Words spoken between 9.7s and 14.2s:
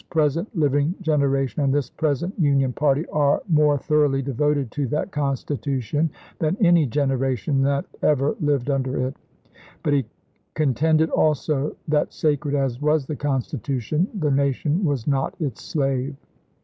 7, 1864. it; but he contended also that sacred as was the Constitution